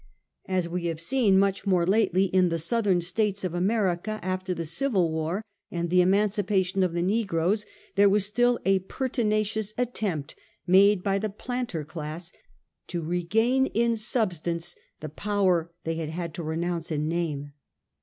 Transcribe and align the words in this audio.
As 0.47 0.67
we 0.67 0.85
bave, 0.85 0.99
seen 0.99 1.37
much 1.37 1.67
more 1.67 1.85
lately 1.85 2.23
in 2.23 2.49
tbe 2.49 2.59
Southern 2.59 3.01
States 3.01 3.43
of 3.43 3.53
America 3.53 4.19
after 4.23 4.55
tbe 4.55 4.65
civil 4.65 5.11
war 5.11 5.45
and 5.69 5.91
tbe 5.91 5.99
emancipation 6.01 6.81
of 6.81 6.93
tbe 6.93 7.03
negroes, 7.03 7.67
there 7.93 8.09
was 8.09 8.25
still 8.25 8.57
a 8.65 8.79
pertinacious 8.79 9.75
attempt 9.77 10.33
made 10.65 11.03
by 11.03 11.19
tbe 11.19 11.37
planter 11.37 11.85
class 11.85 12.31
to 12.87 13.03
re 13.03 13.21
gain 13.21 13.67
in 13.67 13.95
substance 13.95 14.75
tbe 15.03 15.15
power 15.15 15.71
they 15.83 15.95
bad 15.97 16.15
bad 16.17 16.33
to 16.33 16.41
renounce 16.41 16.91
in 16.91 17.07
name. 17.07 17.51